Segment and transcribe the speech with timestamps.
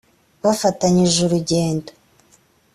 [0.43, 1.91] bafatanyije urugendo